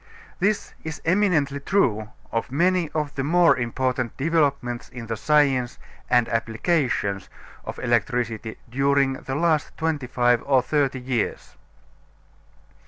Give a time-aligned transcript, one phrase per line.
[0.39, 5.77] This is eminently true of many of the more important developments in the science
[6.09, 7.29] and applications
[7.63, 11.55] of electricity during the last twenty five or thirty years.